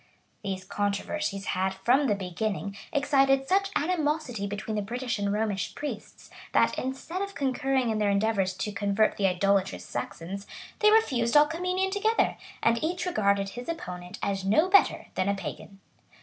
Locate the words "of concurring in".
7.21-7.99